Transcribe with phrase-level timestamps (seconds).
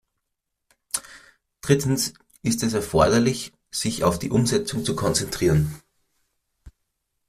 [1.61, 5.79] Drittens ist es erforderlich, sich auf die Umsetzung zu konzentrieren.